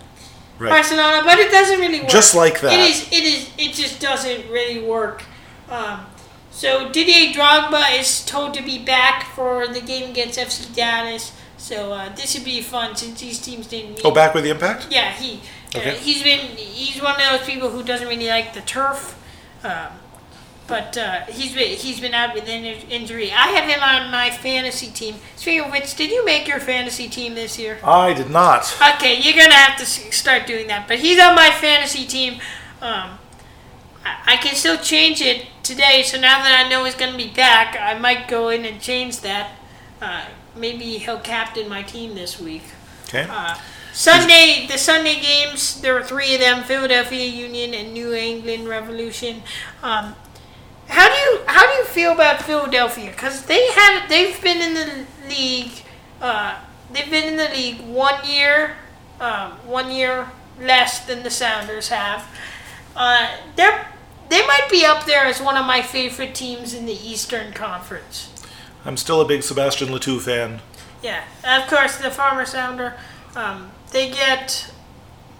Right. 0.59 0.69
Barcelona, 0.69 1.21
but 1.23 1.37
it 1.39 1.51
doesn't 1.51 1.79
really 1.79 2.01
work. 2.01 2.09
Just 2.09 2.33
like 2.35 2.61
that. 2.61 2.73
It 2.73 2.79
is. 2.79 3.07
It 3.11 3.23
is. 3.23 3.49
It 3.57 3.73
just 3.73 3.99
doesn't 3.99 4.49
really 4.49 4.81
work. 4.83 5.23
Um, 5.69 6.05
so 6.51 6.89
Didier 6.91 7.31
Drogba 7.33 7.99
is 7.99 8.25
told 8.25 8.53
to 8.55 8.63
be 8.63 8.79
back 8.83 9.35
for 9.35 9.67
the 9.67 9.81
game 9.81 10.09
against 10.09 10.39
FC 10.39 10.73
Dallas. 10.75 11.31
So 11.57 11.91
uh, 11.93 12.09
this 12.15 12.33
would 12.35 12.45
be 12.45 12.61
fun 12.61 12.95
since 12.95 13.19
these 13.21 13.39
teams 13.39 13.67
didn't 13.67 13.91
meet. 13.91 14.01
Oh, 14.05 14.11
back 14.11 14.33
with 14.33 14.43
the 14.45 14.49
impact? 14.51 14.87
Yeah, 14.89 15.11
he 15.11 15.41
uh, 15.75 15.79
Okay. 15.79 15.95
he's 15.97 16.23
been 16.23 16.39
he's 16.55 17.01
one 17.01 17.19
of 17.21 17.39
those 17.39 17.47
people 17.47 17.69
who 17.69 17.83
doesn't 17.83 18.07
really 18.07 18.27
like 18.27 18.53
the 18.53 18.61
turf, 18.61 19.15
um, 19.63 19.89
but 20.67 20.97
uh, 20.97 21.21
he's 21.25 21.53
been 21.53 21.77
he's 21.77 21.99
been 21.99 22.13
out 22.13 22.33
with 22.33 22.47
an 22.47 22.65
injury. 22.65 23.31
I 23.31 23.47
have 23.47 23.69
him 23.69 23.81
on 23.81 24.11
my 24.11 24.29
fantasy 24.29 24.87
team. 24.87 25.15
Speaking 25.35 25.65
of 25.65 25.71
which, 25.71 25.95
did 25.95 26.11
you 26.11 26.25
make 26.25 26.47
your 26.47 26.59
fantasy 26.59 27.07
team 27.07 27.35
this 27.35 27.57
year? 27.57 27.79
I 27.83 28.13
did 28.13 28.29
not. 28.29 28.75
Okay, 28.95 29.19
you're 29.19 29.37
gonna 29.37 29.55
have 29.55 29.77
to 29.79 29.85
start 29.85 30.45
doing 30.45 30.67
that. 30.67 30.87
But 30.87 30.99
he's 30.99 31.19
on 31.19 31.35
my 31.35 31.51
fantasy 31.51 32.05
team. 32.05 32.33
Um, 32.81 33.17
I, 34.03 34.33
I 34.33 34.37
can 34.37 34.55
still 34.55 34.77
change 34.77 35.21
it 35.21 35.47
today. 35.63 36.03
So 36.03 36.19
now 36.19 36.43
that 36.43 36.65
I 36.65 36.69
know 36.69 36.83
he's 36.83 36.95
gonna 36.95 37.17
be 37.17 37.29
back, 37.29 37.77
I 37.79 37.97
might 37.97 38.27
go 38.27 38.49
in 38.49 38.65
and 38.65 38.81
change 38.81 39.21
that. 39.21 39.51
Uh, 40.01 40.25
maybe 40.55 40.97
he'll 40.97 41.19
captain 41.19 41.69
my 41.69 41.81
team 41.81 42.13
this 42.13 42.39
week. 42.39 42.63
Okay. 43.05 43.25
Uh, 43.29 43.57
Sunday, 43.93 44.67
the 44.69 44.77
Sunday 44.77 45.19
games, 45.19 45.81
there 45.81 45.93
were 45.93 46.03
three 46.03 46.35
of 46.35 46.39
them: 46.39 46.63
Philadelphia 46.63 47.25
Union 47.25 47.73
and 47.73 47.93
New 47.93 48.13
England 48.13 48.67
Revolution. 48.67 49.41
Um, 49.81 50.15
how 51.57 51.65
do 51.65 51.73
you 51.73 51.73
how 51.73 51.73
do 51.73 51.79
you 51.79 51.85
feel 51.85 52.11
about 52.11 52.41
Philadelphia? 52.43 53.09
Because 53.11 53.45
they 53.45 53.67
had 53.71 54.07
they've 54.07 54.41
been 54.41 54.61
in 54.61 54.73
the 54.73 55.05
league, 55.27 55.71
uh, 56.21 56.59
they've 56.93 57.09
been 57.09 57.27
in 57.27 57.37
the 57.37 57.49
league 57.49 57.81
one 57.81 58.23
year, 58.25 58.75
um, 59.19 59.51
one 59.65 59.91
year 59.91 60.29
less 60.59 61.05
than 61.05 61.23
the 61.23 61.29
Sounders 61.29 61.89
have. 61.89 62.25
Uh, 62.95 63.37
they're 63.55 63.87
they 64.29 64.45
might 64.45 64.67
be 64.69 64.85
up 64.85 65.05
there 65.05 65.25
as 65.25 65.41
one 65.41 65.57
of 65.57 65.65
my 65.65 65.81
favorite 65.81 66.35
teams 66.35 66.73
in 66.73 66.85
the 66.85 66.93
Eastern 66.93 67.53
Conference. 67.53 68.33
I'm 68.85 68.97
still 68.97 69.21
a 69.21 69.25
big 69.25 69.41
Sebastian 69.41 69.91
Le 69.91 69.99
Toux 69.99 70.19
fan. 70.19 70.59
Yeah, 71.01 71.23
of 71.43 71.67
course, 71.67 71.97
the 71.97 72.11
Farmer 72.11 72.45
Sounder. 72.45 72.95
Um, 73.35 73.71
they 73.91 74.09
get 74.09 74.71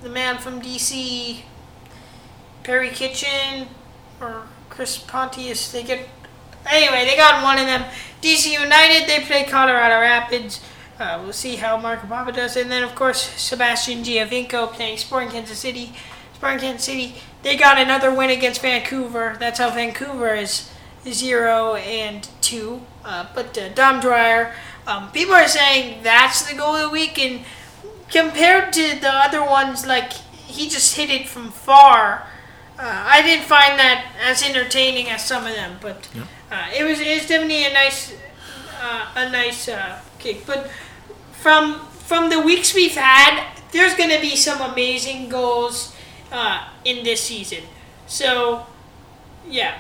the 0.01 0.09
man 0.09 0.37
from 0.37 0.61
DC, 0.61 1.41
Perry 2.63 2.89
Kitchen, 2.89 3.67
or 4.21 4.43
Chris 4.77 4.99
Pontius. 4.99 5.71
They 5.71 5.81
get 5.81 6.07
anyway. 6.69 7.03
They 7.03 7.17
got 7.17 7.43
one 7.43 7.57
of 7.57 7.65
them. 7.65 7.83
DC 8.21 8.51
United. 8.53 9.09
They 9.09 9.21
play 9.21 9.43
Colorado 9.43 9.99
Rapids. 9.99 10.61
Uh, 10.99 11.19
we'll 11.23 11.33
see 11.33 11.55
how 11.55 11.77
Marco 11.77 12.05
Pappa 12.05 12.31
does, 12.31 12.55
and 12.55 12.69
then 12.69 12.83
of 12.83 12.93
course 12.93 13.23
Sebastian 13.41 14.03
Giovinco 14.03 14.71
playing 14.71 14.99
Sporting 14.99 15.29
Kansas 15.29 15.57
City. 15.57 15.93
Sporting 16.35 16.59
Kansas 16.59 16.83
City. 16.85 17.15
They 17.41 17.57
got 17.57 17.79
another 17.79 18.13
win 18.13 18.29
against 18.29 18.61
Vancouver. 18.61 19.35
That's 19.39 19.57
how 19.57 19.71
Vancouver 19.71 20.35
is 20.35 20.69
zero 21.07 21.73
and 21.73 22.29
two. 22.41 22.81
Uh, 23.03 23.25
but 23.33 23.57
uh, 23.57 23.69
Dom 23.69 23.99
Dwyer, 23.99 24.53
um, 24.85 25.11
people 25.11 25.33
are 25.33 25.47
saying 25.47 26.03
that's 26.03 26.47
the 26.47 26.55
goal 26.55 26.75
of 26.75 26.83
the 26.83 26.89
week, 26.89 27.17
and 27.17 27.43
compared 28.11 28.73
to 28.73 28.99
the 29.01 29.09
other 29.11 29.43
ones, 29.43 29.87
like 29.87 30.13
he 30.13 30.69
just 30.69 30.97
hit 30.97 31.09
it 31.09 31.27
from 31.27 31.49
far. 31.49 32.27
Uh, 32.79 33.03
I 33.07 33.21
didn't 33.23 33.45
find 33.45 33.79
that 33.79 34.13
as 34.23 34.43
entertaining 34.43 35.09
as 35.09 35.25
some 35.25 35.45
of 35.45 35.53
them, 35.53 35.77
but 35.81 36.07
uh, 36.51 36.67
it 36.75 36.83
was 36.83 36.99
it 36.99 37.15
was 37.15 37.27
definitely 37.27 37.65
a 37.65 37.73
nice 37.73 38.13
uh, 38.79 39.11
a 39.15 39.29
nice 39.31 39.67
uh, 39.67 39.99
kick. 40.19 40.45
But 40.45 40.69
from 41.31 41.87
from 42.07 42.29
the 42.29 42.39
weeks 42.39 42.75
we've 42.75 42.95
had, 42.95 43.51
there's 43.71 43.93
going 43.95 44.09
to 44.09 44.21
be 44.21 44.35
some 44.35 44.61
amazing 44.61 45.29
goals 45.29 45.93
uh, 46.31 46.69
in 46.85 47.03
this 47.03 47.21
season. 47.23 47.63
So, 48.05 48.65
yeah. 49.47 49.79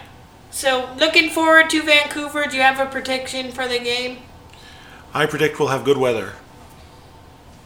So 0.51 0.89
looking 0.97 1.29
forward 1.29 1.69
to 1.69 1.81
Vancouver. 1.83 2.45
Do 2.45 2.57
you 2.57 2.63
have 2.63 2.79
a 2.79 2.89
prediction 2.89 3.51
for 3.51 3.67
the 3.67 3.79
game? 3.79 4.19
I 5.13 5.25
predict 5.25 5.59
we'll 5.59 5.69
have 5.69 5.83
good 5.83 5.97
weather. 5.97 6.33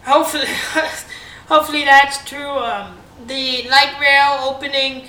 Hopefully, 0.04 0.46
hopefully 1.48 1.86
that's 1.86 2.24
true. 2.24 2.50
Um, 2.50 2.98
the 3.26 3.68
light 3.70 3.98
rail 4.00 4.50
opening. 4.50 5.08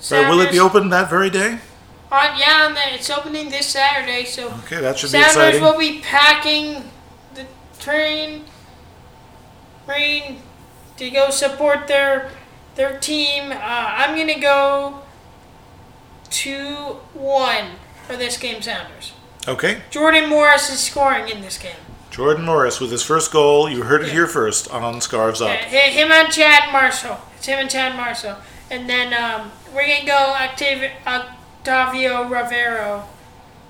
So. 0.00 0.28
Will 0.28 0.40
it 0.40 0.50
be 0.50 0.60
open 0.60 0.88
that 0.90 1.08
very 1.10 1.30
day? 1.30 1.58
Uh, 2.10 2.34
yeah, 2.38 2.72
then 2.74 2.94
it's 2.94 3.10
opening 3.10 3.50
this 3.50 3.66
Saturday. 3.66 4.24
So 4.24 4.48
Okay, 4.64 4.80
that 4.80 4.98
should 4.98 5.12
be 5.12 5.18
Sounders 5.20 5.36
exciting. 5.36 5.62
will 5.62 5.78
be 5.78 6.00
packing 6.00 6.90
the 7.34 7.44
train, 7.78 8.44
train 9.86 10.40
to 10.96 11.10
go 11.10 11.30
support 11.30 11.86
their 11.86 12.30
their 12.76 12.98
team. 12.98 13.52
Uh, 13.52 13.56
I'm 13.60 14.16
gonna 14.16 14.40
go 14.40 15.02
two 16.30 16.74
one 17.14 17.72
for 18.06 18.16
this 18.16 18.36
game, 18.38 18.62
Sounders. 18.62 19.12
Okay, 19.46 19.82
Jordan 19.90 20.28
Morris 20.28 20.70
is 20.70 20.80
scoring 20.80 21.28
in 21.28 21.40
this 21.40 21.58
game. 21.58 21.76
Jordan 22.10 22.44
Morris 22.44 22.80
with 22.80 22.90
his 22.90 23.02
first 23.02 23.30
goal. 23.32 23.68
You 23.68 23.82
heard 23.82 24.02
it 24.02 24.08
here 24.12 24.26
first 24.26 24.70
on 24.70 25.00
Scarves 25.00 25.40
Up. 25.40 25.50
hi- 25.50 25.90
him 25.90 26.10
and 26.10 26.32
Chad 26.32 26.72
Marshall. 26.72 27.18
It's 27.36 27.46
him 27.46 27.58
and 27.58 27.70
Chad 27.70 27.96
Marshall. 27.96 28.36
And 28.70 28.88
then 28.88 29.12
um, 29.14 29.50
we're 29.74 29.86
gonna 29.86 30.06
go 30.06 30.34
Octav- 30.36 30.90
Octavio 31.06 32.28
Rivero. 32.28 33.04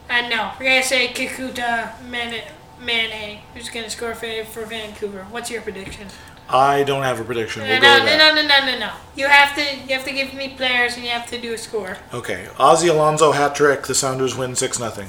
And 0.09 0.31
no, 0.31 0.53
we're 0.59 0.67
gonna 0.67 0.83
say 0.83 1.09
Kekuta 1.09 1.93
Manneh, 2.09 2.43
Manneh 2.81 3.39
who's 3.55 3.69
gonna 3.69 3.91
score 3.91 4.15
for, 4.15 4.45
for 4.45 4.65
Vancouver. 4.65 5.27
What's 5.31 5.51
your 5.51 5.63
prediction? 5.63 6.09
I 6.51 6.83
don't 6.83 7.03
have 7.03 7.21
a 7.21 7.25
prediction. 7.25 7.63
No, 7.63 7.69
We'll 7.69 7.81
no, 7.83 7.99
go 7.99 7.99
no, 7.99 8.05
that. 8.07 8.35
no, 8.35 8.43
no, 8.43 8.73
no, 8.73 8.79
no. 8.79 8.93
You 9.15 9.27
have 9.29 9.55
to, 9.57 9.63
you 9.63 9.95
have 9.95 10.05
to 10.07 10.13
give 10.13 10.33
me 10.33 10.49
players, 10.57 10.95
and 10.97 11.05
you 11.05 11.11
have 11.11 11.27
to 11.29 11.39
do 11.39 11.53
a 11.53 11.59
score. 11.59 11.99
Okay, 12.15 12.47
Ozzy 12.57 12.89
Alonso 12.89 13.33
hat 13.33 13.55
trick. 13.55 13.87
The 13.87 13.95
Sounders 13.95 14.35
win 14.35 14.55
six 14.57 14.79
nothing. 14.81 15.09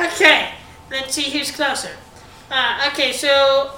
Okay, 0.00 0.52
let's 0.90 1.14
see 1.14 1.30
who's 1.30 1.50
closer. 1.50 1.90
Uh, 2.50 2.88
okay, 2.90 3.12
so 3.12 3.72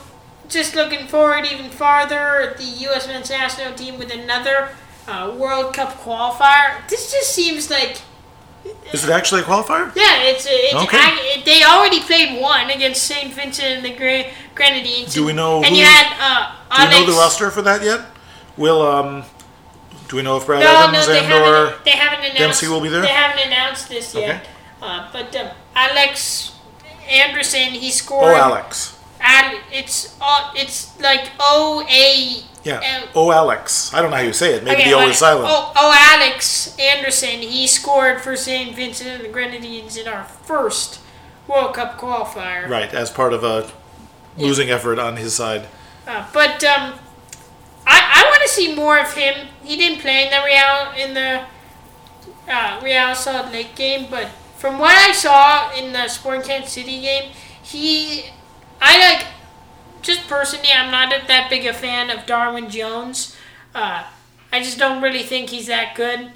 just 0.49 0.76
looking 0.76 1.08
forward 1.08 1.44
even 1.44 1.70
farther, 1.70 2.54
the 2.56 2.64
U.S. 2.64 3.08
men's 3.08 3.30
national 3.30 3.75
team 3.75 3.99
with 3.99 4.12
another 4.12 4.70
uh, 5.08 5.34
World 5.37 5.75
Cup 5.75 5.90
qualifier. 6.02 6.87
This 6.88 7.12
just 7.12 7.34
seems 7.34 7.70
like, 7.70 8.00
Is 8.92 9.04
it 9.04 9.11
actually 9.11 9.42
a 9.42 9.44
qualifier? 9.44 9.94
yeah, 9.94 10.23
it's 10.23 10.46
it's 10.49 10.75
Okay. 10.75 11.42
they 11.44 11.62
already 11.64 12.00
played 12.00 12.40
one 12.40 12.70
against 12.70 13.02
Saint 13.02 13.32
Vincent 13.34 13.66
and 13.68 13.84
the 13.84 13.94
Gra- 13.94 14.30
Grenadines. 14.54 15.12
Do 15.14 15.25
we 15.25 15.32
know 15.32 15.56
And 15.62 15.66
who- 15.75 15.76
you 15.76 15.84
had 15.84 16.08
uh, 16.18 16.52
Do 16.76 16.88
we 16.88 17.00
know 17.06 17.12
the 17.12 17.18
roster 17.18 17.50
for 17.50 17.62
that 17.62 17.82
yet? 17.82 18.00
Will 18.56 18.80
um, 18.82 19.25
do 20.08 20.16
we 20.16 20.23
know 20.23 20.37
if 20.37 20.46
Brad 20.46 20.61
No, 20.62 20.70
Evans 20.88 21.06
no, 21.08 21.12
they 21.12 21.18
and 21.18 21.26
haven't. 21.26 21.49
or 21.49 21.84
they 21.84 21.90
haven't 21.90 22.20
announced. 22.20 22.38
Dempsey 22.38 22.68
will 22.68 22.80
be 22.80 22.88
there? 22.88 23.02
They 23.02 23.08
haven't 23.08 23.46
announced 23.46 23.88
this 23.88 24.14
yet. 24.14 24.40
Okay. 24.40 24.49
Uh, 24.80 25.08
but 25.12 25.34
um, 25.37 25.49
Alex 25.75 26.52
Anderson, 27.11 27.73
he 27.73 27.90
scored. 27.90 28.32
oh. 28.34 28.37
Alex? 28.37 28.96
And 29.20 29.58
it's 29.73 30.14
uh, 30.20 30.52
it's 30.54 30.99
like 31.00 31.30
O 31.40 31.84
A. 31.90 32.42
Yeah. 32.64 32.80
Uh, 33.04 33.06
oh 33.14 33.30
Alex. 33.33 33.92
I 33.92 34.00
don't 34.00 34.11
know 34.11 34.16
how 34.16 34.23
you 34.23 34.33
say 34.33 34.54
it. 34.54 34.64
Maybe 34.64 34.83
okay, 34.83 34.90
the 34.90 34.97
O 34.97 35.09
is 35.09 35.18
silent. 35.18 35.47
Oh, 35.49 35.73
oh, 35.76 35.94
Alex 35.94 36.76
Anderson. 36.78 37.40
He 37.40 37.66
scored 37.66 38.21
for 38.23 38.37
St. 38.37 38.75
Vincent 38.75 39.11
and 39.11 39.25
the 39.25 39.28
Grenadines 39.28 39.97
in 39.97 40.09
our 40.09 40.25
first 40.25 41.00
World 41.47 41.75
Cup 41.75 41.99
qualifier. 41.99 42.68
Right, 42.68 42.92
as 42.92 43.11
part 43.11 43.33
of 43.33 43.44
a 43.44 43.71
losing 44.38 44.71
effort 44.71 44.99
on 44.99 45.16
his 45.16 45.35
side. 45.35 45.68
Uh, 46.06 46.26
but 46.33 46.64
um, 46.64 46.94
I 47.87 48.25
I 48.25 48.30
want 48.30 48.42
to 48.42 48.49
see 48.49 48.75
more 48.75 48.99
of 48.99 49.12
him. 49.12 49.49
He 49.62 49.76
didn't 49.76 50.00
play 50.00 50.25
in 50.25 50.30
the 50.30 50.42
Real 50.44 51.06
in 51.06 51.14
the 51.14 51.44
uh, 52.50 52.80
Real 52.83 53.14
Salt 53.14 53.52
Lake 53.52 53.75
game, 53.75 54.06
but 54.11 54.28
from 54.56 54.78
what 54.78 54.97
I 54.97 55.12
saw 55.12 55.71
in 55.73 55.92
the 55.92 56.09
Sporting 56.09 56.42
Kansas 56.42 56.73
City 56.73 57.02
game, 57.02 57.33
he 57.62 58.30
I 58.80 58.99
like 58.99 59.26
just 60.04 60.28
personally 60.28 60.68
I'm 60.75 60.90
not 60.90 61.11
that 61.26 61.50
big 61.50 61.66
a 61.66 61.73
fan 61.73 62.11
of 62.11 62.26
Darwin 62.26 62.70
Jones. 62.70 63.37
Uh, 63.75 64.04
I 64.52 64.62
just 64.62 64.78
don't 64.78 65.02
really 65.02 65.25
think 65.25 65.50
he's 65.50 65.66
that 65.66 65.94
good. 65.96 66.30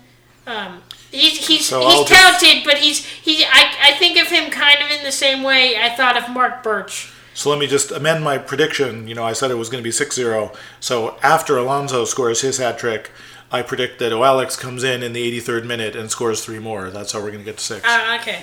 Um, 0.47 0.83
he's 1.13 1.47
he's 1.47 1.67
So 1.67 1.81
he's 1.89 2.09
just- 2.09 2.09
talented, 2.09 2.65
but 2.65 2.79
he's 2.79 3.05
he 3.05 3.45
I, 3.45 3.75
I 3.81 3.93
think 3.93 4.19
of 4.19 4.29
him 4.29 4.51
kind 4.51 4.83
of 4.83 4.91
in 4.91 5.05
the 5.05 5.13
same 5.13 5.43
way 5.43 5.77
I 5.77 5.91
thought 5.91 6.17
of 6.17 6.29
Marc 6.31 6.63
Burch. 6.63 7.13
So 7.35 7.51
let 7.51 7.61
me 7.61 7.69
just 7.69 7.93
amend 7.93 8.25
my 8.25 8.37
prediction. 8.37 9.07
You 9.07 9.15
know, 9.15 9.23
I 9.23 9.33
said 9.33 9.53
it 9.53 9.55
was 9.55 9.69
going 9.69 9.81
to 9.81 9.87
be 9.89 9.93
6-0. 9.93 10.57
So 10.81 11.17
after 11.23 11.57
Alonso 11.57 12.05
scores 12.05 12.41
his 12.41 12.59
hat 12.59 12.81
trick, 12.81 13.13
I 13.53 13.63
predict 13.63 14.01
that 14.01 14.13
O'Alex 14.13 14.57
comes 14.57 14.83
in 14.83 15.05
in 15.05 15.13
the 15.13 15.41
83rd 15.41 15.65
minute 15.65 15.95
and 15.95 16.11
scores 16.11 16.45
three 16.45 16.59
more. 16.59 16.91
That's 16.91 17.13
how 17.13 17.21
we're 17.21 17.31
going 17.31 17.39
to 17.39 17.45
get 17.45 17.59
to 17.59 17.65
six. 17.65 17.87
Uh, 17.87 18.19
okay. 18.21 18.43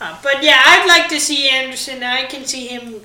Uh, 0.00 0.18
but 0.20 0.42
yeah, 0.42 0.60
I'd 0.64 0.88
like 0.88 1.08
to 1.10 1.20
see 1.20 1.48
Anderson. 1.48 2.02
I 2.02 2.24
can 2.24 2.44
see 2.44 2.66
him. 2.66 3.00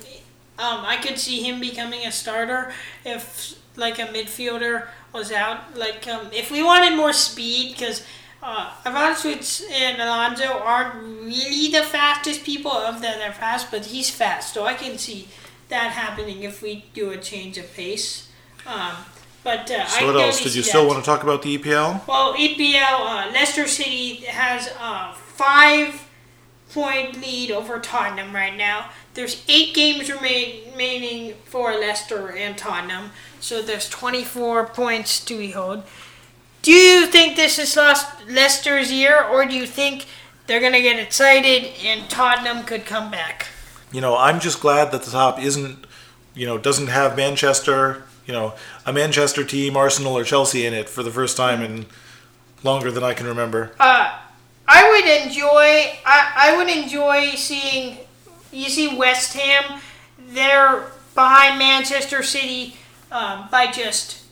Um, 0.60 0.84
I 0.84 0.98
could 0.98 1.18
see 1.18 1.42
him 1.42 1.58
becoming 1.58 2.04
a 2.04 2.12
starter 2.12 2.72
if 3.04 3.58
like 3.76 3.98
a 3.98 4.06
midfielder 4.06 4.88
was 5.12 5.32
out. 5.32 5.76
Like 5.76 6.06
um, 6.06 6.28
if 6.32 6.50
we 6.50 6.62
wanted 6.62 6.96
more 6.96 7.14
speed, 7.14 7.72
because 7.72 8.04
uh, 8.42 8.70
Ivanovic 8.84 9.70
and 9.70 10.00
Alonso 10.00 10.58
aren't 10.58 10.94
really 11.24 11.70
the 11.70 11.82
fastest 11.82 12.44
people 12.44 12.72
of 12.72 13.00
that 13.00 13.16
they're 13.18 13.32
fast, 13.32 13.70
but 13.70 13.86
he's 13.86 14.10
fast, 14.10 14.54
so 14.54 14.64
I 14.64 14.74
can 14.74 14.98
see 14.98 15.28
that 15.68 15.92
happening 15.92 16.42
if 16.42 16.62
we 16.62 16.84
do 16.92 17.10
a 17.10 17.16
change 17.16 17.56
of 17.56 17.72
pace. 17.74 18.28
Um, 18.66 18.96
but 19.42 19.70
uh, 19.70 19.74
I 19.78 19.86
so 19.86 19.98
can 19.98 20.06
what 20.08 20.16
else? 20.22 20.38
Did 20.42 20.54
you 20.54 20.62
see 20.62 20.68
still 20.68 20.82
that. 20.82 20.88
want 20.88 21.04
to 21.04 21.08
talk 21.08 21.22
about 21.22 21.42
the 21.42 21.56
EPL? 21.56 22.06
Well, 22.06 22.34
EPL, 22.34 22.76
uh, 22.82 23.30
Leicester 23.32 23.66
City 23.66 24.16
has 24.26 24.68
a 24.78 25.14
five 25.14 26.06
point 26.72 27.20
lead 27.20 27.50
over 27.50 27.78
Tottenham 27.78 28.34
right 28.34 28.56
now. 28.56 28.90
There's 29.14 29.44
eight 29.48 29.74
games 29.74 30.10
remain, 30.10 30.70
remaining 30.70 31.34
for 31.44 31.72
Leicester 31.72 32.30
and 32.30 32.56
Tottenham, 32.56 33.10
so 33.40 33.62
there's 33.62 33.88
24 33.88 34.66
points 34.66 35.24
to 35.24 35.36
be 35.36 35.50
hold. 35.50 35.82
Do 36.62 36.72
you 36.72 37.06
think 37.06 37.36
this 37.36 37.58
is 37.58 37.76
lost 37.76 38.06
Leicester's 38.28 38.92
year, 38.92 39.22
or 39.22 39.46
do 39.46 39.54
you 39.54 39.66
think 39.66 40.06
they're 40.46 40.60
gonna 40.60 40.82
get 40.82 40.98
excited 40.98 41.72
and 41.84 42.08
Tottenham 42.10 42.64
could 42.64 42.84
come 42.84 43.10
back? 43.10 43.46
You 43.92 44.00
know, 44.00 44.16
I'm 44.16 44.40
just 44.40 44.60
glad 44.60 44.92
that 44.92 45.02
the 45.02 45.10
top 45.10 45.40
isn't, 45.40 45.86
you 46.34 46.46
know, 46.46 46.58
doesn't 46.58 46.88
have 46.88 47.16
Manchester, 47.16 48.04
you 48.26 48.32
know, 48.32 48.54
a 48.86 48.92
Manchester 48.92 49.42
team, 49.42 49.76
Arsenal, 49.76 50.16
or 50.16 50.22
Chelsea 50.22 50.66
in 50.66 50.74
it 50.74 50.88
for 50.88 51.02
the 51.02 51.10
first 51.10 51.36
time 51.36 51.62
in 51.62 51.86
longer 52.62 52.90
than 52.90 53.02
I 53.02 53.14
can 53.14 53.26
remember. 53.26 53.72
Uh, 53.80 54.18
would 55.00 55.26
enjoy. 55.26 55.98
I, 56.04 56.32
I 56.36 56.56
would 56.56 56.68
enjoy 56.68 57.34
seeing. 57.34 57.98
You 58.52 58.68
see, 58.68 58.96
West 58.96 59.34
Ham, 59.34 59.80
they're 60.18 60.86
behind 61.14 61.58
Manchester 61.58 62.22
City 62.22 62.76
um, 63.12 63.48
by 63.50 63.70
just 63.70 64.24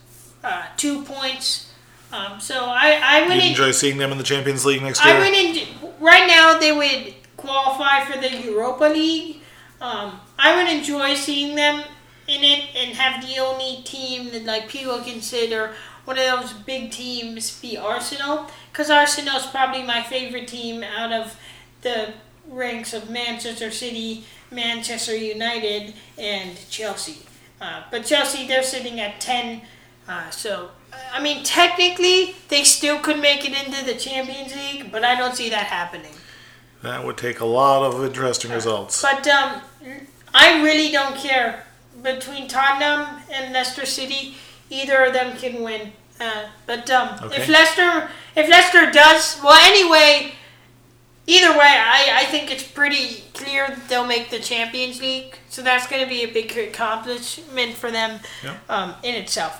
uh, 0.42 0.66
two 0.76 1.02
points. 1.04 1.72
Um, 2.12 2.40
so 2.40 2.64
I, 2.64 3.00
I 3.02 3.22
would 3.28 3.36
en- 3.36 3.50
enjoy 3.50 3.70
seeing 3.70 3.98
them 3.98 4.10
in 4.12 4.18
the 4.18 4.24
Champions 4.24 4.64
League 4.64 4.82
next 4.82 5.04
year? 5.04 5.14
I 5.14 5.18
would 5.18 5.34
en- 5.34 5.92
right 6.00 6.26
now 6.26 6.58
they 6.58 6.72
would 6.72 7.14
qualify 7.36 8.04
for 8.04 8.18
the 8.18 8.30
Europa 8.42 8.84
League. 8.84 9.36
Um, 9.80 10.18
I 10.38 10.56
would 10.56 10.72
enjoy 10.72 11.14
seeing 11.14 11.54
them 11.54 11.84
in 12.26 12.42
it 12.44 12.64
and 12.74 12.96
have 12.96 13.26
the 13.26 13.38
only 13.38 13.82
team 13.84 14.30
that 14.32 14.44
like 14.44 14.68
people 14.68 14.98
consider 15.00 15.74
one 16.04 16.18
of 16.18 16.24
those 16.24 16.52
big 16.52 16.90
teams 16.90 17.60
be 17.60 17.76
Arsenal 17.76 18.50
because 18.78 18.90
Arsenal 18.90 19.34
is 19.34 19.46
probably 19.46 19.82
my 19.82 20.00
favorite 20.02 20.46
team 20.46 20.84
out 20.84 21.12
of 21.12 21.36
the 21.82 22.14
ranks 22.48 22.94
of 22.94 23.10
Manchester 23.10 23.72
City, 23.72 24.24
Manchester 24.52 25.16
United, 25.16 25.94
and 26.16 26.56
Chelsea. 26.70 27.26
Uh, 27.60 27.82
but 27.90 28.04
Chelsea, 28.04 28.46
they're 28.46 28.62
sitting 28.62 29.00
at 29.00 29.20
ten. 29.20 29.62
Uh, 30.06 30.30
so, 30.30 30.70
I 31.12 31.20
mean, 31.20 31.42
technically, 31.42 32.36
they 32.50 32.62
still 32.62 33.00
could 33.00 33.18
make 33.18 33.44
it 33.44 33.66
into 33.66 33.84
the 33.84 33.94
Champions 33.98 34.54
League, 34.54 34.92
but 34.92 35.02
I 35.02 35.16
don't 35.16 35.34
see 35.34 35.50
that 35.50 35.66
happening. 35.66 36.12
That 36.84 37.04
would 37.04 37.16
take 37.16 37.40
a 37.40 37.46
lot 37.46 37.82
of 37.82 38.04
interesting 38.04 38.52
results. 38.52 39.02
But 39.02 39.26
um, 39.26 39.60
I 40.32 40.62
really 40.62 40.92
don't 40.92 41.16
care 41.16 41.64
between 42.00 42.46
Tottenham 42.46 43.22
and 43.32 43.52
Leicester 43.52 43.84
City. 43.84 44.36
Either 44.70 45.06
of 45.06 45.14
them 45.14 45.36
can 45.36 45.64
win. 45.64 45.90
Uh, 46.20 46.46
but 46.66 46.90
um, 46.90 47.08
if 47.16 47.22
Okay. 47.42 47.52
Leicester, 47.52 48.08
if 48.36 48.48
Leicester 48.48 48.90
does 48.90 49.38
well, 49.42 49.58
anyway. 49.64 50.32
Either 51.30 51.50
way, 51.50 51.58
I, 51.60 52.20
I 52.20 52.24
think 52.24 52.50
it's 52.50 52.62
pretty 52.62 53.22
clear 53.34 53.68
that 53.68 53.86
they'll 53.90 54.06
make 54.06 54.30
the 54.30 54.38
Champions 54.38 54.98
League. 55.02 55.36
So 55.50 55.60
that's 55.60 55.86
going 55.86 56.02
to 56.02 56.08
be 56.08 56.22
a 56.22 56.26
big 56.32 56.56
accomplishment 56.56 57.74
for 57.74 57.90
them 57.90 58.20
Yeah. 58.42 58.56
um, 58.70 58.94
in 59.02 59.14
itself. 59.14 59.58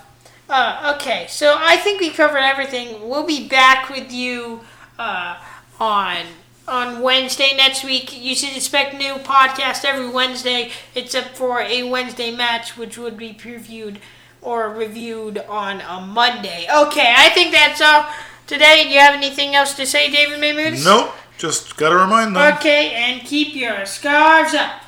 Uh, 0.48 0.94
okay, 0.96 1.26
so 1.28 1.56
I 1.58 1.76
think 1.76 2.00
we 2.00 2.08
covered 2.08 2.38
everything. 2.38 3.06
We'll 3.06 3.26
be 3.26 3.46
back 3.46 3.90
with 3.90 4.10
you 4.10 4.60
uh, 4.98 5.36
on 5.78 6.24
on 6.66 7.02
Wednesday 7.02 7.52
next 7.54 7.84
week. 7.84 8.18
You 8.18 8.34
should 8.34 8.56
expect 8.56 8.94
new 8.94 9.16
podcast 9.16 9.84
every 9.84 10.08
Wednesday, 10.08 10.70
except 10.94 11.36
for 11.36 11.60
a 11.60 11.82
Wednesday 11.82 12.34
match, 12.34 12.78
which 12.78 12.96
would 12.96 13.18
be 13.18 13.34
previewed 13.34 13.96
or 14.42 14.71
reviewed 14.71 15.38
on 15.38 15.80
a 15.80 16.00
Monday. 16.00 16.66
Okay, 16.73 17.14
I 17.16 17.28
think 17.30 17.52
that's 17.52 17.80
all 17.80 18.07
today. 18.47 18.85
Do 18.85 18.90
you 18.90 19.00
have 19.00 19.14
anything 19.14 19.54
else 19.54 19.75
to 19.75 19.87
say, 19.87 20.11
David 20.11 20.40
Maymood? 20.40 20.85
Nope, 20.85 21.12
just 21.37 21.76
gotta 21.76 21.97
remind 21.97 22.35
them. 22.35 22.54
Okay, 22.57 22.92
and 22.92 23.23
keep 23.23 23.54
your 23.54 23.85
scarves 23.87 24.54
up. 24.54 24.83